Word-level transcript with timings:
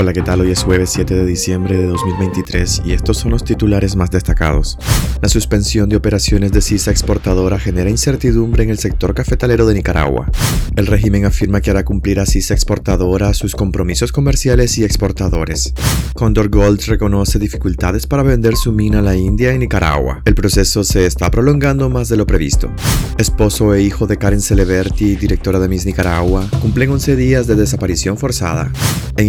Hola, 0.00 0.14
¿qué 0.14 0.22
tal? 0.22 0.40
Hoy 0.40 0.50
es 0.50 0.62
jueves 0.62 0.88
7 0.94 1.14
de 1.14 1.26
diciembre 1.26 1.76
de 1.76 1.84
2023 1.84 2.84
y 2.86 2.94
estos 2.94 3.18
son 3.18 3.32
los 3.32 3.44
titulares 3.44 3.96
más 3.96 4.10
destacados. 4.10 4.78
La 5.20 5.28
suspensión 5.28 5.90
de 5.90 5.96
operaciones 5.96 6.52
de 6.52 6.62
CISA 6.62 6.90
exportadora 6.90 7.58
genera 7.58 7.90
incertidumbre 7.90 8.62
en 8.62 8.70
el 8.70 8.78
sector 8.78 9.12
cafetalero 9.12 9.66
de 9.66 9.74
Nicaragua. 9.74 10.30
El 10.74 10.86
régimen 10.86 11.26
afirma 11.26 11.60
que 11.60 11.70
hará 11.70 11.84
cumplir 11.84 12.18
a 12.18 12.24
CISA 12.24 12.54
exportadora 12.54 13.34
sus 13.34 13.54
compromisos 13.54 14.10
comerciales 14.10 14.78
y 14.78 14.84
exportadores. 14.84 15.74
Condor 16.14 16.48
Gold 16.48 16.80
reconoce 16.86 17.38
dificultades 17.38 18.06
para 18.06 18.22
vender 18.22 18.56
su 18.56 18.72
mina 18.72 19.00
a 19.00 19.02
la 19.02 19.16
India 19.16 19.52
y 19.52 19.58
Nicaragua. 19.58 20.22
El 20.24 20.34
proceso 20.34 20.82
se 20.82 21.04
está 21.04 21.30
prolongando 21.30 21.90
más 21.90 22.08
de 22.08 22.16
lo 22.16 22.26
previsto. 22.26 22.70
Esposo 23.18 23.74
e 23.74 23.82
hijo 23.82 24.06
de 24.06 24.16
Karen 24.16 24.40
Celeberti, 24.40 25.16
directora 25.16 25.58
de 25.58 25.68
Miss 25.68 25.84
Nicaragua, 25.84 26.48
cumplen 26.62 26.90
11 26.90 27.16
días 27.16 27.46
de 27.46 27.54
desaparición 27.54 28.16
forzada. 28.16 28.72
En 29.18 29.26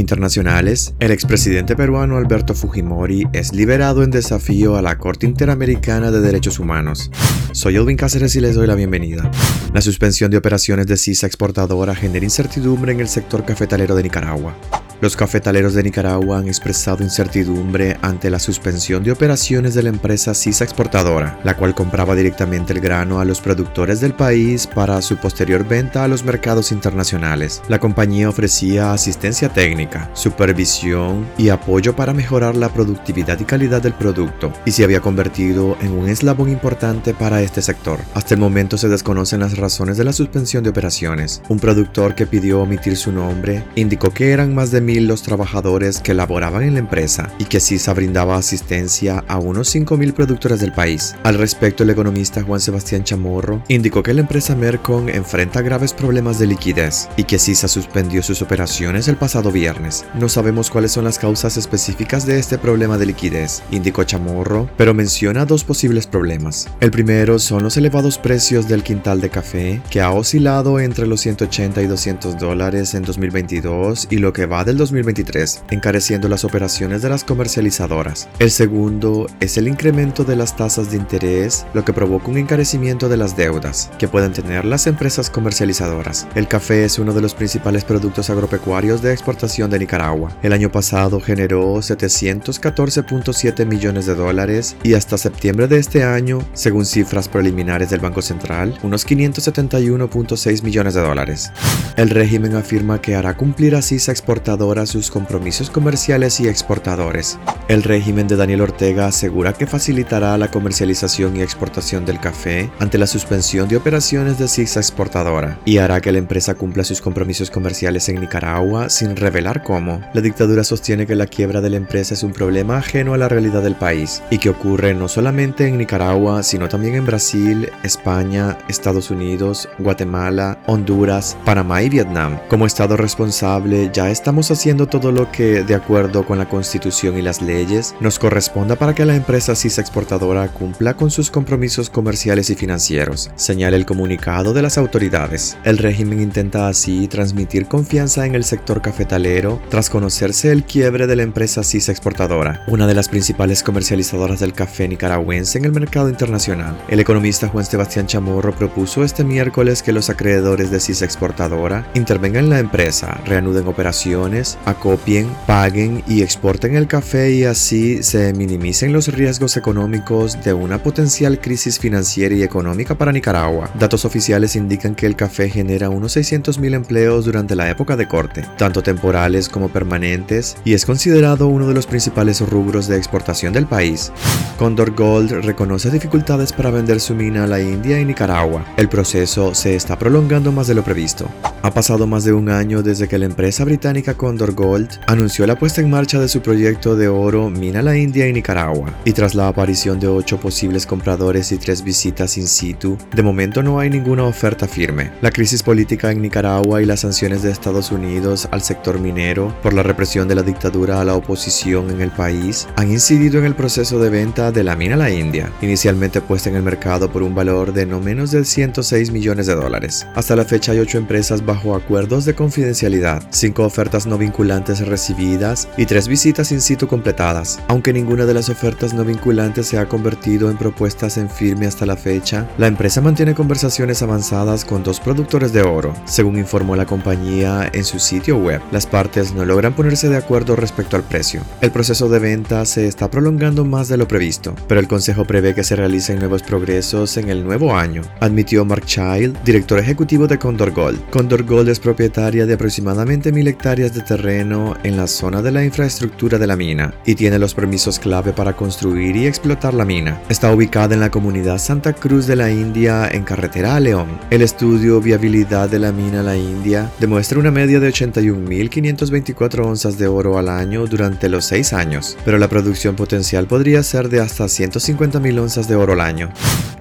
internacionales, 0.62 0.94
el 1.00 1.12
expresidente 1.12 1.76
peruano 1.76 2.18
Alberto 2.18 2.54
Fujimori 2.54 3.28
es 3.34 3.54
liberado 3.54 4.04
en 4.04 4.12
desafío 4.12 4.76
a 4.76 4.82
la 4.82 4.98
Corte 4.98 5.26
Interamericana 5.26 6.12
de 6.12 6.22
Derechos 6.22 6.60
Humanos. 6.60 7.10
Soy 7.52 7.76
Elvin 7.76 7.98
Cáceres 7.98 8.36
y 8.36 8.42
les 8.42 8.56
doy 8.56 8.68
la 8.68 8.76
bienvenida. 8.76 9.30
La 9.74 9.82
suspensión 9.82 10.30
de 10.32 10.38
operaciones 10.38 10.88
de 10.88 10.98
CISA 10.98 11.28
exportadora 11.28 11.96
genera 11.96 12.26
incertidumbre 12.26 12.92
en 12.92 13.00
el 13.00 13.08
sector 13.08 13.44
cafetalero 13.46 13.96
de 13.96 14.04
Nicaragua. 14.04 14.56
Los 15.02 15.16
cafetaleros 15.16 15.74
de 15.74 15.82
Nicaragua 15.82 16.38
han 16.38 16.48
expresado 16.48 17.04
incertidumbre 17.04 17.98
ante 18.04 18.30
la 18.30 18.38
suspensión 18.38 19.04
de 19.04 19.12
operaciones 19.12 19.74
de 19.74 19.82
la 19.82 19.90
empresa 19.90 20.36
CISA 20.36 20.64
Exportadora, 20.64 21.40
la 21.44 21.58
cual 21.58 21.74
compraba 21.74 22.14
directamente 22.14 22.72
el 22.72 22.82
grano 22.82 23.20
a 23.20 23.26
los 23.26 23.42
productores 23.42 24.00
del 24.00 24.14
país 24.14 24.68
para 24.68 25.02
su 25.02 25.18
posterior 25.18 25.68
venta 25.68 26.04
a 26.04 26.08
los 26.08 26.24
mercados 26.24 26.72
internacionales. 26.72 27.64
La 27.68 27.80
compañía 27.80 28.30
ofrecía 28.30 28.94
asistencia 28.94 29.50
técnica, 29.50 30.12
supervisión 30.14 31.28
y 31.36 31.50
apoyo 31.50 31.96
para 31.96 32.14
mejorar 32.14 32.56
la 32.56 32.70
productividad 32.70 33.40
y 33.40 33.46
calidad 33.46 33.82
del 33.82 33.94
producto, 33.94 34.54
y 34.66 34.72
se 34.72 34.84
había 34.84 35.02
convertido 35.02 35.78
en 35.82 35.94
un 35.94 36.10
eslabón 36.10 36.50
importante 36.52 37.16
para 37.16 37.42
este 37.42 37.64
sector. 37.64 38.00
Hasta 38.14 38.36
el 38.36 38.40
momento 38.40 38.78
se 38.78 38.88
desconocen 38.88 39.40
las 39.40 39.58
razones 39.58 39.98
de 39.98 40.04
la 40.04 40.14
suspensión 40.14 40.64
de 40.64 40.70
operaciones. 40.70 41.42
Un 41.50 41.60
productor 41.60 42.14
que 42.14 42.28
pidió 42.28 42.62
omitir 42.62 42.96
su 42.96 43.12
nombre 43.12 43.64
indicó 43.74 44.12
que 44.12 44.30
eran 44.30 44.54
más 44.54 44.70
de 44.70 44.91
los 45.00 45.24
trabajadores 45.24 46.00
que 46.02 46.14
laboraban 46.14 46.64
en 46.64 46.74
la 46.74 46.80
empresa 46.80 47.32
y 47.40 47.46
que 47.46 47.60
CISA 47.60 47.94
brindaba 47.94 48.36
asistencia 48.36 49.24
a 49.28 49.38
unos 49.38 49.74
5.000 49.74 50.14
productores 50.14 50.60
del 50.60 50.74
país. 50.74 51.16
Al 51.24 51.36
respecto, 51.36 51.84
el 51.84 51.90
economista 51.90 52.44
Juan 52.44 52.60
Sebastián 52.60 53.04
Chamorro 53.04 53.64
indicó 53.68 54.04
que 54.04 54.14
la 54.14 54.22
empresa 54.22 54.56
Mercon 54.56 55.10
enfrenta 55.10 55.62
graves 55.62 55.94
problemas 55.94 56.40
de 56.40 56.48
liquidez 56.48 57.08
y 57.18 57.24
que 57.24 57.40
CISA 57.40 57.68
suspendió 57.68 58.22
sus 58.24 58.42
operaciones 58.42 59.08
el 59.08 59.16
pasado 59.16 59.52
viernes. 59.52 60.06
No 60.14 60.30
sabemos 60.30 60.70
cuáles 60.70 60.92
son 60.92 61.06
las 61.06 61.20
causas 61.20 61.58
específicas 61.58 62.26
de 62.26 62.40
este 62.40 62.58
problema 62.58 62.98
de 62.98 63.06
liquidez, 63.06 63.64
indicó 63.72 64.04
Chamorro, 64.04 64.70
pero 64.78 64.94
menciona 64.94 65.46
dos 65.46 65.64
posibles 65.64 66.08
problemas. 66.08 66.68
El 66.80 66.92
primero 66.92 67.40
son 67.40 67.64
los 67.64 67.78
elevados 67.78 68.18
precios 68.18 68.68
del 68.68 68.84
quintal 68.84 69.22
de 69.22 69.30
café, 69.30 69.82
que 69.90 70.02
ha 70.02 70.12
oscilado 70.12 70.80
entre 70.80 71.08
los 71.08 71.22
180 71.22 71.82
y 71.82 71.88
200 71.88 72.38
dólares 72.38 72.94
en 72.94 73.04
2022 73.04 74.08
y 74.10 74.18
lo 74.18 74.34
que 74.34 74.46
va 74.46 74.64
del 74.64 74.78
2023, 74.82 75.64
encareciendo 75.70 76.28
las 76.28 76.44
operaciones 76.44 77.04
de 77.04 77.10
las 77.10 77.24
comercializadoras. 77.24 78.28
El 78.40 78.50
segundo 78.50 79.28
es 79.40 79.58
el 79.58 79.68
incremento 79.68 80.24
de 80.24 80.36
las 80.36 80.56
tasas 80.56 80.90
de 80.90 80.98
interés, 80.98 81.66
lo 81.74 81.86
que 81.86 81.94
provoca 81.94 82.30
un 82.30 82.38
encarecimiento 82.38 83.08
de 83.08 83.18
las 83.18 83.38
deudas 83.38 83.92
que 84.00 84.08
pueden 84.08 84.34
tener 84.34 84.66
las 84.66 84.88
empresas 84.88 85.30
comercializadoras. 85.30 86.28
El 86.34 86.48
café 86.48 86.84
es 86.84 86.98
uno 86.98 87.14
de 87.14 87.22
los 87.22 87.36
principales 87.36 87.84
productos 87.84 88.30
agropecuarios 88.32 89.04
de 89.04 89.14
exportación 89.14 89.70
de 89.70 89.80
Nicaragua. 89.80 90.36
El 90.42 90.54
año 90.54 90.72
pasado 90.72 91.20
generó 91.20 91.76
714.7 91.76 93.66
millones 93.66 94.08
de 94.08 94.16
dólares 94.16 94.76
y 94.82 94.96
hasta 94.96 95.18
septiembre 95.18 95.68
de 95.68 95.78
este 95.78 96.04
año, 96.04 96.40
según 96.54 96.86
cifras 96.86 97.30
preliminares 97.30 97.92
del 97.92 98.00
Banco 98.00 98.24
Central, 98.24 98.80
unos 98.82 99.06
571.6 99.06 100.64
millones 100.64 100.96
de 100.96 101.02
dólares. 101.02 101.52
El 101.98 102.10
régimen 102.10 102.56
afirma 102.56 103.00
que 103.00 103.16
hará 103.16 103.36
cumplir 103.36 103.76
a 103.76 103.82
CISA 103.82 104.12
exportador 104.12 104.71
sus 104.86 105.12
compromisos 105.12 105.70
comerciales 105.70 106.40
y 106.40 106.48
exportadores. 106.48 107.38
El 107.68 107.84
régimen 107.84 108.28
de 108.28 108.36
Daniel 108.36 108.62
Ortega 108.62 109.08
asegura 109.08 109.54
que 109.54 109.68
facilitará 109.68 110.38
la 110.38 110.50
comercialización 110.50 111.36
y 111.36 111.42
exportación 111.42 112.06
del 112.06 112.20
café 112.20 112.72
ante 112.80 112.98
la 112.98 113.08
suspensión 113.08 113.68
de 113.68 113.78
operaciones 113.78 114.40
de 114.40 114.48
CISA 114.48 114.80
exportadora 114.80 115.60
y 115.66 115.78
hará 115.78 116.00
que 116.02 116.12
la 116.12 116.18
empresa 116.18 116.56
cumpla 116.56 116.84
sus 116.84 117.02
compromisos 117.02 117.52
comerciales 117.52 118.08
en 118.10 118.22
Nicaragua 118.22 118.90
sin 118.90 119.16
revelar 119.16 119.64
cómo. 119.64 120.02
La 120.14 120.22
dictadura 120.22 120.64
sostiene 120.64 121.06
que 121.06 121.16
la 121.16 121.28
quiebra 121.28 121.62
de 121.62 121.70
la 121.70 121.78
empresa 121.78 122.14
es 122.14 122.24
un 122.24 122.32
problema 122.32 122.78
ajeno 122.78 123.14
a 123.14 123.18
la 123.18 123.30
realidad 123.30 123.62
del 123.62 123.76
país 123.76 124.24
y 124.30 124.38
que 124.38 124.50
ocurre 124.50 124.94
no 124.94 125.08
solamente 125.08 125.68
en 125.68 125.78
Nicaragua, 125.78 126.44
sino 126.44 126.70
también 126.70 126.96
en 126.96 127.06
Brasil, 127.06 127.70
España, 127.84 128.58
Estados 128.68 129.12
Unidos, 129.12 129.68
Guatemala, 129.80 130.60
Honduras, 130.68 131.38
Panamá 131.46 131.82
y 131.82 131.90
Vietnam. 131.90 132.40
Como 132.50 132.66
Estado 132.66 132.98
responsable, 132.98 133.90
ya 133.94 134.10
estamos 134.10 134.51
haciendo 134.52 134.88
todo 134.88 135.12
lo 135.12 135.32
que, 135.32 135.64
de 135.64 135.76
acuerdo 135.76 136.26
con 136.26 136.38
la 136.38 136.50
Constitución 136.50 137.18
y 137.18 137.22
las 137.22 137.42
leyes, 137.42 137.96
nos 138.00 138.20
corresponda 138.20 138.76
para 138.76 138.94
que 138.94 139.06
la 139.06 139.16
empresa 139.16 139.56
CISA 139.56 139.82
exportadora 139.82 140.48
cumpla 140.50 140.96
con 140.96 141.12
sus 141.12 141.32
compromisos 141.32 141.90
comerciales 141.90 142.50
y 142.50 142.56
financieros, 142.56 143.32
señala 143.36 143.78
el 143.78 143.86
comunicado 143.86 144.54
de 144.54 144.62
las 144.62 144.78
autoridades. 144.78 145.58
El 145.64 145.78
régimen 145.78 146.22
intenta 146.22 146.68
así 146.68 147.08
transmitir 147.08 147.68
confianza 147.68 148.26
en 148.26 148.36
el 148.36 148.44
sector 148.44 148.82
cafetalero 148.82 149.62
tras 149.70 149.90
conocerse 149.90 150.52
el 150.52 150.64
quiebre 150.64 151.08
de 151.08 151.16
la 151.16 151.24
empresa 151.24 151.64
CISA 151.64 151.92
exportadora, 151.92 152.64
una 152.68 152.88
de 152.88 152.96
las 152.96 153.10
principales 153.10 153.64
comercializadoras 153.64 154.40
del 154.40 154.54
café 154.54 154.88
nicaragüense 154.88 155.58
en 155.58 155.66
el 155.66 155.72
mercado 155.72 156.10
internacional. 156.10 156.78
El 156.88 157.00
economista 157.00 157.48
Juan 157.48 157.66
Sebastián 157.66 158.08
Chamorro 158.08 158.56
propuso 158.56 159.04
este 159.04 159.24
miércoles 159.24 159.84
que 159.84 159.94
los 159.94 160.10
acreedores 160.10 160.72
de 160.72 160.80
CISA 160.80 161.06
exportadora 161.06 161.90
intervengan 161.94 162.46
en 162.46 162.50
la 162.50 162.60
empresa, 162.60 163.20
reanuden 163.26 163.68
operaciones, 163.68 164.41
acopien, 164.66 165.30
paguen 165.48 166.04
y 166.08 166.22
exporten 166.22 166.76
el 166.76 166.88
café 166.88 167.32
y 167.32 167.44
así 167.44 168.04
se 168.04 168.34
minimicen 168.34 168.94
los 168.94 169.08
riesgos 169.08 169.58
económicos 169.58 170.44
de 170.44 170.54
una 170.54 170.82
potencial 170.82 171.40
crisis 171.40 171.80
financiera 171.80 172.36
y 172.36 172.44
económica 172.44 172.96
para 172.96 173.12
Nicaragua. 173.12 173.70
Datos 173.80 174.06
oficiales 174.06 174.56
indican 174.56 174.96
que 174.96 175.06
el 175.06 175.16
café 175.16 175.50
genera 175.50 175.90
unos 175.90 176.18
600.000 176.18 176.74
empleos 176.74 177.26
durante 177.26 177.56
la 177.56 177.70
época 177.70 177.96
de 177.96 178.08
corte, 178.08 178.46
tanto 178.58 178.84
temporales 178.84 179.50
como 179.50 179.70
permanentes, 179.70 180.58
y 180.66 180.74
es 180.74 180.86
considerado 180.86 181.48
uno 181.48 181.68
de 181.68 181.74
los 181.74 181.88
principales 181.88 182.42
rubros 182.42 182.88
de 182.88 182.98
exportación 182.98 183.54
del 183.54 183.68
país. 183.68 184.12
Condor 184.58 184.96
Gold 184.96 185.32
reconoce 185.44 185.92
dificultades 185.92 186.54
para 186.54 186.72
vender 186.72 187.00
su 187.00 187.16
mina 187.16 187.44
a 187.44 187.48
la 187.48 187.60
India 187.60 188.00
y 188.00 188.06
Nicaragua. 188.06 188.66
El 188.78 188.90
proceso 188.90 189.54
se 189.56 189.76
está 189.76 189.98
prolongando 189.98 190.52
más 190.52 190.68
de 190.68 190.76
lo 190.76 190.84
previsto. 190.84 191.30
Ha 191.64 191.74
pasado 191.74 192.08
más 192.08 192.24
de 192.24 192.34
un 192.34 192.50
año 192.50 192.82
desde 192.82 193.08
que 193.08 193.20
la 193.20 193.26
empresa 193.26 193.64
británica 193.64 194.16
Condor 194.16 194.31
Gold 194.38 195.00
anunció 195.08 195.46
la 195.46 195.58
puesta 195.58 195.82
en 195.82 195.90
marcha 195.90 196.20
de 196.20 196.28
su 196.28 196.42
proyecto 196.42 196.96
de 196.96 197.08
oro 197.08 197.50
Mina 197.50 197.82
la 197.82 197.98
India 197.98 198.28
y 198.28 198.34
Nicaragua, 198.34 198.94
y 199.06 199.14
tras 199.14 199.36
la 199.36 199.48
aparición 199.48 200.00
de 200.00 200.08
ocho 200.08 200.40
posibles 200.40 200.86
compradores 200.86 201.52
y 201.52 201.58
tres 201.58 201.84
visitas 201.84 202.38
in 202.38 202.48
situ, 202.48 202.98
de 203.14 203.24
momento 203.24 203.62
no 203.62 203.80
hay 203.80 203.90
ninguna 203.90 204.24
oferta 204.24 204.68
firme. 204.68 205.12
La 205.22 205.32
crisis 205.32 205.64
política 205.64 206.12
en 206.12 206.22
Nicaragua 206.22 206.82
y 206.82 206.86
las 206.86 207.02
sanciones 207.02 207.44
de 207.44 207.52
Estados 207.52 207.92
Unidos 207.92 208.48
al 208.52 208.62
sector 208.62 209.00
minero 209.00 209.56
por 209.62 209.74
la 209.74 209.84
represión 209.84 210.28
de 210.28 210.36
la 210.36 210.44
dictadura 210.44 211.02
a 211.02 211.06
la 211.06 211.16
oposición 211.16 211.90
en 211.92 212.02
el 212.02 212.12
país 212.12 212.68
han 212.76 212.92
incidido 212.92 213.40
en 213.40 213.46
el 213.46 213.56
proceso 213.56 214.00
de 214.00 214.10
venta 214.10 214.52
de 214.52 214.64
la 214.64 214.76
mina 214.76 214.96
la 214.96 215.12
India, 215.12 215.52
inicialmente 215.62 216.22
puesta 216.22 216.50
en 216.50 216.56
el 216.56 216.64
mercado 216.64 217.12
por 217.12 217.24
un 217.24 217.36
valor 217.36 217.74
de 217.74 217.86
no 217.86 218.00
menos 218.00 218.32
de 218.32 218.46
106 218.46 219.12
millones 219.12 219.48
de 219.48 219.56
dólares. 219.56 220.08
Hasta 220.16 220.36
la 220.36 220.46
fecha 220.46 220.72
hay 220.72 220.80
ocho 220.80 220.98
empresas 220.98 221.46
bajo 221.46 221.76
acuerdos 221.76 222.26
de 222.26 222.36
confidencialidad, 222.36 223.24
cinco 223.30 223.64
ofertas 223.64 224.06
no 224.06 224.18
vinculantes 224.22 224.88
recibidas 224.88 225.68
y 225.78 225.86
tres 225.86 226.08
visitas 226.08 226.52
in 226.52 226.62
situ 226.62 226.88
completadas. 226.88 227.60
Aunque 227.68 227.92
ninguna 227.92 228.26
de 228.26 228.34
las 228.34 228.50
ofertas 228.50 228.94
no 228.94 229.04
vinculantes 229.04 229.68
se 229.68 229.78
ha 229.78 229.90
convertido 229.90 230.50
en 230.50 230.58
propuestas 230.58 231.18
en 231.18 231.30
firme 231.30 231.66
hasta 231.68 231.86
la 231.86 231.98
fecha, 231.98 232.48
la 232.58 232.68
empresa 232.68 233.02
mantiene 233.02 233.36
conversaciones 233.36 234.02
avanzadas 234.02 234.64
con 234.64 234.84
dos 234.84 235.00
productores 235.00 235.52
de 235.52 235.64
oro, 235.64 235.94
según 236.06 236.38
informó 236.38 236.76
la 236.76 236.86
compañía 236.86 237.70
en 237.74 237.84
su 237.84 238.00
sitio 238.00 238.38
web. 238.38 238.62
Las 238.72 238.86
partes 238.86 239.34
no 239.34 239.44
logran 239.44 239.74
ponerse 239.74 240.08
de 240.08 240.18
acuerdo 240.18 240.56
respecto 240.56 240.96
al 240.96 241.04
precio. 241.04 241.42
El 241.60 241.72
proceso 241.72 242.08
de 242.08 242.20
venta 242.20 242.66
se 242.66 242.88
está 242.88 243.10
prolongando 243.10 243.66
más 243.66 243.88
de 243.88 243.98
lo 243.98 244.08
previsto, 244.08 244.56
pero 244.68 244.80
el 244.80 244.88
consejo 244.88 245.26
prevé 245.26 245.54
que 245.54 245.64
se 245.64 245.76
realicen 245.76 246.20
nuevos 246.20 246.44
progresos 246.44 247.18
en 247.18 247.30
el 247.30 247.44
nuevo 247.44 247.76
año, 247.76 248.04
admitió 248.20 248.64
Mark 248.66 248.86
Child, 248.86 249.44
director 249.44 249.80
ejecutivo 249.80 250.28
de 250.28 250.38
Condor 250.38 250.72
Gold. 250.72 251.10
Condor 251.10 251.44
Gold 251.44 251.70
es 251.70 251.80
propietaria 251.80 252.46
de 252.46 252.54
aproximadamente 252.54 253.32
mil 253.32 253.48
hectáreas 253.48 253.94
de 253.94 254.02
terreno 254.12 254.76
en 254.84 254.98
la 254.98 255.08
zona 255.08 255.42
de 255.42 255.54
la 255.54 255.64
infraestructura 255.64 256.38
de 256.38 256.46
la 256.46 256.58
mina 256.58 256.94
y 257.06 257.16
tiene 257.16 257.40
los 257.40 257.54
permisos 257.54 257.98
clave 257.98 258.34
para 258.34 258.58
construir 258.58 259.16
y 259.16 259.26
explotar 259.26 259.74
la 259.74 259.86
mina. 259.86 260.22
Está 260.28 260.54
ubicada 260.54 260.94
en 260.94 261.00
la 261.00 261.10
comunidad 261.10 261.60
Santa 261.60 261.94
Cruz 261.94 262.28
de 262.28 262.36
la 262.36 262.52
India 262.52 263.08
en 263.10 263.24
carretera 263.24 263.78
a 263.78 263.80
León. 263.80 264.20
El 264.30 264.42
estudio 264.42 265.00
Viabilidad 265.00 265.70
de 265.70 265.80
la 265.80 265.94
mina 265.94 266.24
La 266.24 266.36
India 266.36 266.92
demuestra 267.00 267.40
una 267.40 267.52
media 267.52 267.80
de 267.80 267.90
81.524 267.90 269.66
onzas 269.66 269.98
de 269.98 270.08
oro 270.08 270.38
al 270.38 270.50
año 270.50 270.86
durante 270.88 271.30
los 271.30 271.46
seis 271.46 271.72
años, 271.72 272.18
pero 272.26 272.38
la 272.38 272.50
producción 272.50 272.98
potencial 272.98 273.48
podría 273.48 273.82
ser 273.82 274.10
de 274.10 274.20
hasta 274.20 274.44
150.000 274.44 275.40
onzas 275.40 275.70
de 275.70 275.78
oro 275.78 275.94
al 275.94 276.02
año. 276.02 276.34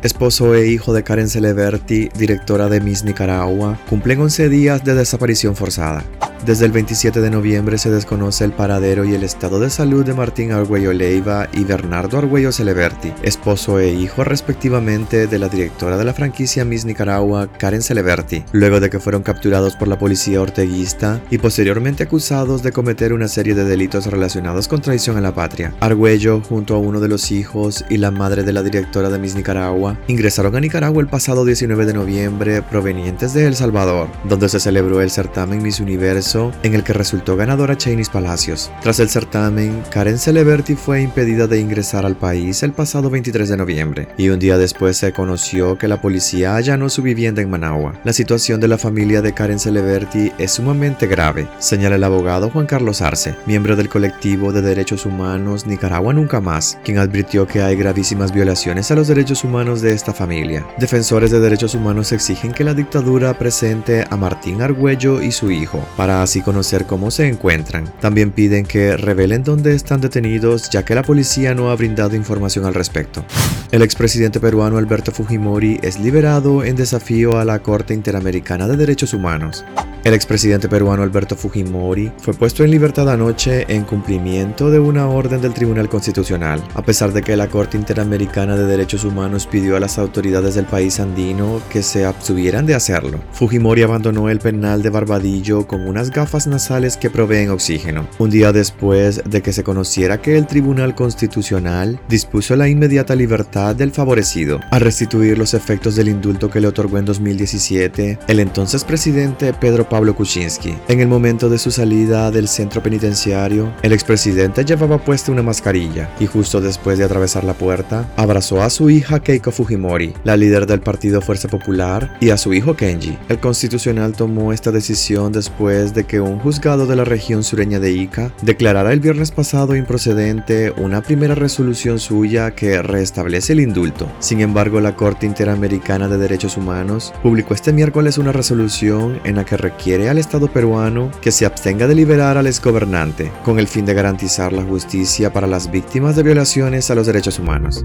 Esposo 0.03 0.57
e 0.57 0.67
hijo 0.67 0.93
de 0.93 1.05
Karen 1.05 1.29
Celeberti, 1.29 2.09
directora 2.19 2.69
de 2.69 2.81
Miss 2.81 3.05
Nicaragua, 3.05 3.79
cumplen 3.89 4.21
11 4.21 4.49
días 4.49 4.83
de 4.83 4.95
desaparición 4.95 5.55
forzada. 5.55 6.03
Desde 6.45 6.65
el 6.65 6.73
27 6.73 7.21
de 7.21 7.31
noviembre 7.31 7.77
se 7.77 7.91
desconoce 7.91 8.45
el 8.45 8.53
paradero 8.53 9.05
y 9.05 9.15
el 9.15 9.25
estado 9.25 9.61
de 9.61 9.69
salud 9.69 10.07
de 10.07 10.15
Martín 10.15 10.53
Argüello 10.53 10.95
Leiva 10.95 11.49
y 11.53 11.65
Bernardo 11.65 12.17
Argüello 12.17 12.51
Celeberti, 12.51 13.13
esposo 13.23 13.79
e 13.79 13.91
hijo 13.91 14.25
respectivamente 14.25 15.27
de 15.27 15.39
la 15.39 15.51
directora 15.51 15.99
de 15.99 16.05
la 16.07 16.15
franquicia 16.15 16.65
Miss 16.65 16.87
Nicaragua, 16.87 17.53
Karen 17.59 17.83
Celeberti, 17.83 18.43
luego 18.53 18.81
de 18.81 18.89
que 18.89 19.01
fueron 19.01 19.23
capturados 19.23 19.77
por 19.77 19.87
la 19.87 19.99
policía 19.99 20.41
orteguista 20.41 21.21
y 21.31 21.37
posteriormente 21.37 22.05
acusados 22.05 22.63
de 22.63 22.73
cometer 22.73 23.13
una 23.13 23.29
serie 23.29 23.55
de 23.55 23.65
delitos 23.65 24.07
relacionados 24.07 24.67
con 24.67 24.81
traición 24.81 25.19
a 25.19 25.21
la 25.21 25.35
patria. 25.35 25.75
Argüello, 25.81 26.41
junto 26.41 26.75
a 26.75 26.79
uno 26.79 27.01
de 27.01 27.09
los 27.09 27.33
hijos 27.33 27.85
y 27.91 27.99
la 27.99 28.11
madre 28.11 28.45
de 28.45 28.55
la 28.55 28.63
directora 28.63 29.11
de 29.11 29.19
Miss 29.19 29.35
Nicaragua, 29.35 29.99
ingresaron 30.09 30.57
a 30.57 30.61
Nicaragua 30.61 31.03
el 31.03 31.09
pasado 31.09 31.45
19 31.45 31.85
de 31.85 31.93
noviembre 31.93 32.63
provenientes 32.63 33.35
de 33.35 33.47
El 33.47 33.57
Salvador, 33.57 34.09
donde 34.25 34.49
se 34.49 34.59
celebró 34.59 35.03
el 35.03 35.11
certamen 35.11 35.63
Miss 35.63 35.81
Universo 35.81 36.30
en 36.63 36.75
el 36.75 36.85
que 36.85 36.93
resultó 36.93 37.37
ganadora 37.37 37.77
Chainis 37.77 38.09
Palacios. 38.09 38.71
Tras 38.83 39.01
el 39.01 39.09
certamen, 39.09 39.83
Karen 39.91 40.19
Celeberti 40.19 40.77
fue 40.77 41.03
impedida 41.03 41.49
de 41.49 41.59
ingresar 41.59 42.07
al 42.07 42.15
país 42.15 42.63
el 42.63 42.73
pasado 42.73 43.11
23 43.11 43.49
de 43.49 43.57
noviembre, 43.57 44.09
y 44.17 44.29
un 44.29 44.39
día 44.39 44.57
después 44.57 44.97
se 44.97 45.13
conoció 45.13 45.77
que 45.77 45.89
la 45.89 46.01
policía 46.01 46.55
allanó 46.55 46.89
su 46.89 47.03
vivienda 47.03 47.43
en 47.43 47.51
Managua. 47.51 47.95
La 48.05 48.13
situación 48.13 48.61
de 48.61 48.69
la 48.69 48.79
familia 48.79 49.23
de 49.23 49.35
Karen 49.35 49.59
Celeberti 49.59 50.31
es 50.39 50.53
sumamente 50.53 51.09
grave, 51.09 51.49
señala 51.59 51.97
el 51.97 52.05
abogado 52.05 52.49
Juan 52.51 52.67
Carlos 52.67 53.03
Arce, 53.03 53.35
miembro 53.47 53.75
del 53.75 53.89
colectivo 53.89 54.53
de 54.53 54.63
derechos 54.63 55.07
humanos 55.07 55.67
Nicaragua 55.67 56.13
Nunca 56.13 56.41
Más, 56.41 56.79
quien 56.85 56.99
advirtió 56.99 57.49
que 57.49 57.61
hay 57.61 57.75
gravísimas 57.75 58.33
violaciones 58.33 58.89
a 58.91 58.95
los 58.95 59.09
derechos 59.09 59.43
humanos 59.43 59.81
de 59.81 59.95
esta 59.95 60.13
familia. 60.13 60.65
Defensores 60.79 61.33
de 61.33 61.41
derechos 61.41 61.75
humanos 61.75 62.13
exigen 62.13 62.53
que 62.53 62.63
la 62.63 62.75
dictadura 62.75 63.37
presente 63.37 64.05
a 64.09 64.17
Martín 64.17 64.63
Argüello 64.63 65.21
y 65.21 65.33
su 65.33 65.51
hijo 65.51 65.85
para 65.97 66.20
así 66.23 66.43
conocer 66.43 66.87
cómo 66.87 67.11
se 67.11 67.29
encuentran. 67.29 67.93
También 68.01 68.31
piden 68.31 68.65
que 68.65 68.97
revelen 68.97 69.45
dónde 69.45 69.75
están 69.75 70.01
detenidos 70.01 70.71
ya 70.71 70.85
que 70.85 70.95
la 70.95 71.03
policía 71.03 71.55
no 71.55 71.71
ha 71.71 71.77
brindado 71.77 72.17
información 72.17 72.65
al 72.65 72.75
respecto. 72.75 73.25
El 73.71 73.83
expresidente 73.83 74.41
peruano 74.41 74.79
Alberto 74.79 75.13
Fujimori 75.13 75.79
es 75.83 75.99
liberado 75.99 76.65
en 76.65 76.77
desafío 76.77 77.39
a 77.39 77.45
la 77.45 77.61
Corte 77.61 77.95
Interamericana 77.95 78.67
de 78.67 78.77
Derechos 78.77 79.15
Humanos. 79.15 79.65
El 80.03 80.15
expresidente 80.15 80.67
peruano 80.67 81.03
Alberto 81.03 81.37
Fujimori 81.37 82.11
fue 82.17 82.33
puesto 82.33 82.65
en 82.65 82.71
libertad 82.71 83.11
anoche 83.11 83.67
en 83.69 83.85
cumplimiento 83.85 84.71
de 84.71 84.79
una 84.79 85.07
orden 85.07 85.43
del 85.43 85.53
Tribunal 85.53 85.91
Constitucional, 85.91 86.63
a 86.75 86.83
pesar 86.83 87.13
de 87.13 87.21
que 87.21 87.37
la 87.37 87.49
Corte 87.49 87.77
Interamericana 87.77 88.57
de 88.57 88.65
Derechos 88.65 89.05
Humanos 89.05 89.47
pidió 89.47 89.77
a 89.77 89.81
las 89.81 89.99
autoridades 89.99 90.55
del 90.55 90.65
país 90.65 91.01
andino 91.01 91.61
que 91.69 91.83
se 91.83 92.07
abstuvieran 92.07 92.65
de 92.65 92.75
hacerlo. 92.75 93.21
Fujimori 93.33 93.83
abandonó 93.83 94.31
el 94.31 94.39
penal 94.39 94.83
de 94.83 94.89
Barbadillo 94.89 95.67
con 95.67 95.87
unas 95.87 96.10
gafas 96.11 96.47
nasales 96.47 96.97
que 96.97 97.11
proveen 97.11 97.51
oxígeno, 97.51 98.09
un 98.19 98.31
día 98.31 98.53
después 98.53 99.23
de 99.25 99.43
que 99.43 99.53
se 99.53 99.65
conociera 99.65 100.21
que 100.21 100.37
el 100.37 100.47
Tribunal 100.47 100.95
Constitucional 100.95 102.01
dispuso 102.09 102.57
la 102.57 102.69
inmediata 102.69 103.15
libertad 103.15 103.75
del 103.75 103.93
favorecido, 103.93 104.61
a 104.71 104.79
restituir 104.79 105.39
los 105.39 105.55
efectos 105.55 105.97
del 105.97 106.09
indulto 106.09 106.51
que 106.51 106.61
le 106.61 106.69
otorgó 106.69 106.99
en 106.99 107.05
2017 107.05 108.19
el 108.27 108.41
entonces 108.41 108.85
presidente 108.85 109.53
Pedro 109.53 109.89
Pablo 109.89 110.15
Kuczynski. 110.15 110.75
En 110.89 111.01
el 111.01 111.09
momento 111.09 111.49
de 111.49 111.59
su 111.59 111.71
salida 111.71 112.31
del 112.31 112.49
centro 112.49 112.83
penitenciario, 112.83 113.73
el 113.83 113.93
expresidente 113.93 114.65
llevaba 114.65 114.99
puesta 114.99 115.33
una 115.33 115.43
mascarilla 115.43 116.11
y 116.19 116.27
justo 116.27 116.61
después 116.61 116.99
de 116.99 117.05
atravesar 117.05 117.45
la 117.45 117.55
puerta, 117.55 118.11
abrazó 118.17 118.63
a 118.63 118.71
su 118.71 118.91
hija 118.91 119.21
Keiko 119.21 119.51
Fujimori, 119.51 120.15
la 120.25 120.37
líder 120.37 120.67
del 120.67 120.81
partido 120.81 121.21
Fuerza 121.21 121.49
Popular, 121.49 122.17
y 122.21 122.31
a 122.31 122.37
su 122.37 122.53
hijo 122.55 122.77
Kenji. 122.77 123.19
El 123.29 123.39
constitucional 123.39 124.13
tomó 124.13 124.53
esta 124.53 124.71
decisión 124.71 125.33
después 125.33 125.95
de 125.95 126.00
que 126.05 126.21
un 126.21 126.39
juzgado 126.39 126.87
de 126.87 126.97
la 126.97 127.05
región 127.05 127.45
sureña 127.45 127.81
de 127.81 127.93
Ica 127.93 128.33
declarara 128.43 128.93
el 128.93 129.01
viernes 129.01 129.31
pasado 129.31 129.77
improcedente 129.77 130.73
una 130.77 131.01
primera 131.01 131.35
resolución 131.35 131.99
suya 131.99 132.51
que 132.53 132.83
restablece 132.83 133.53
el 133.53 133.61
indulto. 133.61 134.11
Sin 134.19 134.41
embargo, 134.41 134.81
la 134.81 134.97
Corte 134.97 135.27
Interamericana 135.27 136.09
de 136.09 136.19
Derechos 136.19 136.57
Humanos 136.57 137.13
publicó 137.23 137.55
este 137.55 137.73
miércoles 137.73 138.19
una 138.19 138.33
resolución 138.33 139.21
en 139.25 139.37
la 139.37 139.45
que 139.45 139.57
quiere 139.83 140.09
al 140.09 140.19
Estado 140.19 140.49
peruano 140.49 141.11
que 141.21 141.33
se 141.33 141.47
abstenga 141.47 141.87
de 141.87 141.95
liberar 141.95 142.37
al 142.37 142.47
exgobernante, 142.47 143.31
con 143.45 143.59
el 143.59 143.69
fin 143.69 143.85
de 143.85 143.95
garantizar 143.95 144.53
la 144.53 144.63
justicia 144.63 145.33
para 145.33 145.47
las 145.47 145.71
víctimas 145.71 146.17
de 146.17 146.23
violaciones 146.23 146.91
a 146.91 146.95
los 146.95 147.07
derechos 147.07 147.39
humanos. 147.39 147.85